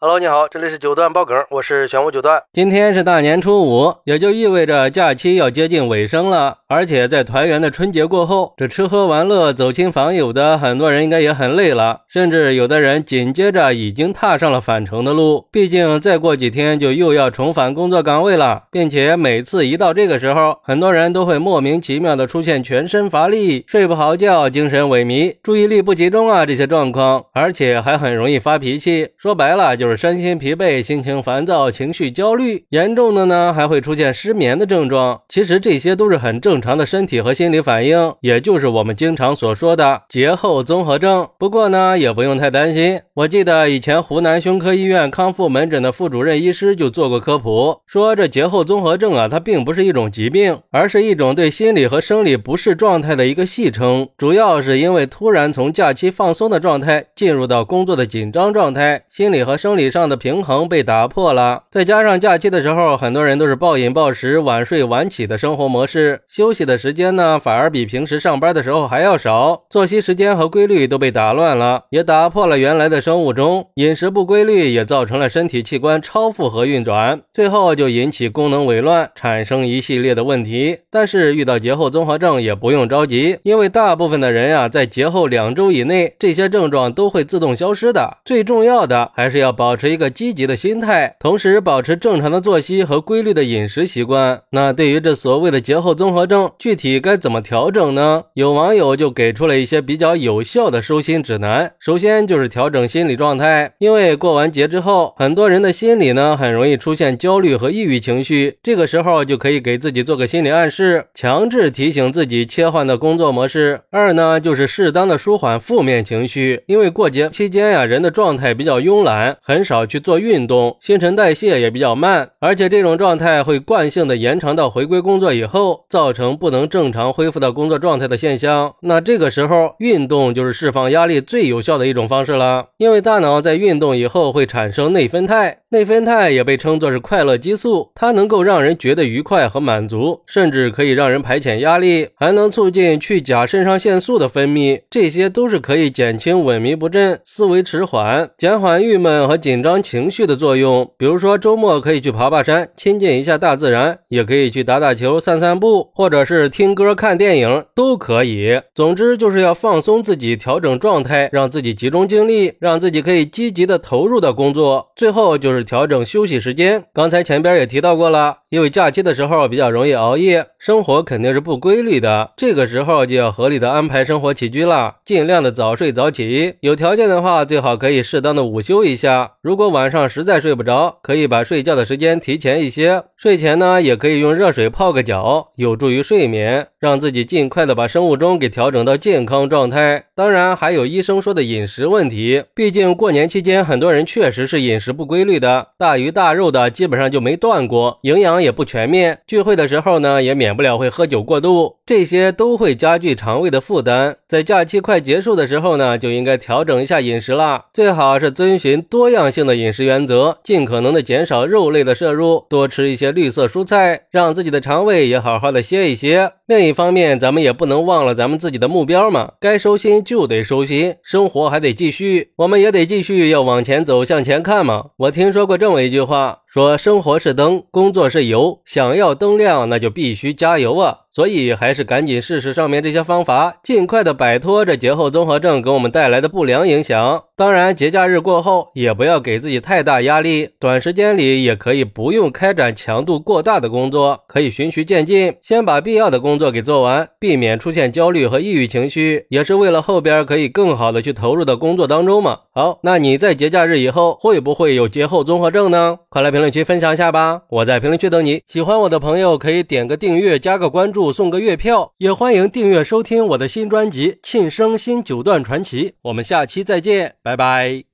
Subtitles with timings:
[0.00, 2.40] Hello，你好，这里是九段爆梗，我是玄武九段。
[2.52, 6.58] 今天是大年初五，也就意味着假期要接近尾声了。
[6.68, 15.46] 而且在团圆的春节过后，这吃喝玩乐、走亲访友的很多人应该也很累了，甚至有的人紧接着已经踏上了返程的路。
[15.50, 29.08] 毕竟再过几天就又要重返工作岗位了，并且每次一到这个时候，很多人都会莫名其妙的出现全身乏力、睡不好觉、精神萎靡、注意力不集中啊这些状况，而且还很容易发脾气。
[29.18, 29.88] 说白了就。
[29.88, 35.22] 是身心疲惫、心情烦躁、情绪焦虑，严重的呢还会出现失眠的症状。
[35.30, 41.28] 其实这些都是很正正常的身体和心理反应，也就是我们经常所说的节后综合症。
[41.38, 43.00] 不过呢，也不用太担心。
[43.14, 54.08] 我记得以前湖南胸科医院康复门诊的副主任医师就做过科普，说这节后综合症啊，它并不是一种疾病，而是一种对心理和生理不适状态的一个戏称。
[54.18, 59.78] 主要是因为突然从假期放松的状态进入到工作的紧张状态，心理和生理。
[59.78, 73.66] 理上的平衡被打破了，再加上假期的时候，很多人都是暴饮暴食、晚睡晚起的生活模式，休休息的时间呢，反而比平时上班的时候还要少，作息时间和规律都被打乱了，也打破了原来的生物钟。
[73.74, 80.78] 饮食不规律也造成了身体器官超负荷运转，最后就引起功能紊乱，产生一系列的问题。
[80.90, 88.16] 但是遇到节后综合症也不用着急，因为大部分的人呀，在节后两周以内，这些症状都会自动消失的。
[88.24, 89.52] 最重要的还是要。
[89.58, 94.40] 保持一个积极的心态，同时保持正常的作息和规律的饮食习惯。
[94.50, 98.24] 那对于这所谓的节后综合症，具体该怎么调整呢？
[98.34, 101.72] 有网友就给出了一些比较有效的收心指南。
[101.78, 108.58] 首先就是调整心理状态，因为过完节之后，很多人的心里呢很容易出现焦虑和抑郁情绪。
[108.62, 113.80] 这个时候就可以给自己做个心理暗示，强制提醒自己切换到工作模式。
[113.90, 128.74] 二呢就是适当的舒缓负面情绪，因为过节期间呀，人的状态比较慵懒，很少去做运动，新陈代谢也比较慢，而且这种状态会惯性的延长到回归工作以后，造成不能正常恢复到工作状态的现象。
[128.82, 132.66] 那这个时候，运动就是释放压力最有效的一种方式了。
[132.76, 149.38] 因为大脑在运动以后会产生内啡肽，内啡肽也被称作是快乐激素，它能够让人觉得愉快和满足，甚至可以让人排遣压力，还能促进去甲肾上腺素的分泌，这些都是可以减轻萎靡不振、思维迟缓、减缓郁闷和。
[149.38, 158.60] 紧张情绪的作用，比如说周末可以去爬爬山，亲近一下大自然，也可以去打打球、散散步，或者者是听歌、看电影都可以。
[158.74, 164.90] 总之就是要放松自己，调整状态，让自己集中精力，让自己可以积极的投入到工作。
[164.96, 166.84] 最后就是调整休息时间。
[166.92, 176.54] 刚才前边也提到过了，因为假期的时候比较容易熬夜，生活肯定是不规律的，这个时候就要合理的安排生活起居了，尽量的早睡早起。
[176.60, 179.32] 有条件的话，最好可以适当的午休一下。
[179.40, 183.04] 如果晚上实在睡不着，可以把睡觉的时间提前一些。
[183.16, 190.06] 睡前呢，也可以用热水泡个脚，有助于睡眠，让自己尽快的把生物钟给调整到健康状态。
[190.14, 199.18] 当然，还有医生说的饮食问题，毕竟过年期间很多人确实是饮食不规律的，大鱼大肉的基本上就没断过，营养也不全面。
[199.26, 204.16] 聚会的时候呢，也免不了会喝酒过度，这些都会加剧肠胃的负担。
[204.26, 209.28] 在假期快结束的时候呢，就应该调整一下饮食了，最好是遵循多样。
[209.28, 216.32] 性的饮食原则，尽可能的减少肉类的摄入，多吃一些绿色蔬菜，让自己的肠胃也好好的歇一一些。
[216.46, 224.90] 另一方面，咱们也不能忘了咱们自己的目标嘛，该收心就得收心，生活还得继续，我们也得继续要往前走，向前看嘛。
[224.96, 226.40] 我听说过这么一句话。
[226.50, 231.00] 说生活是灯，工作是油，想要灯亮，那就必须加油啊！
[231.10, 237.24] 所以还是赶紧试试上面这些方法，尽快的摆脱这节后综合症给我们带来的不良影响。
[237.36, 252.38] 当然，节假日过后也不要给自己太大压力，短时间里也可以不用开展强度过大的工作，可以循序渐进，先把必要的工作给做完，避免出现焦虑和抑郁情绪，也是为了后边可以更好的去投入到工作当中嘛。
[252.58, 255.96] 好，那你在节假日以后会不会有节后综合症呢？
[256.08, 257.42] 快来评论区分享一下吧！
[257.50, 258.42] 我在评论区等你。
[258.48, 265.90] 喜欢我的朋友可以点个订阅、加个关注、送个月票，也欢迎订阅收听我的新专辑《庆生新九段传奇》。
[266.02, 267.87] 我们下期再见，拜拜。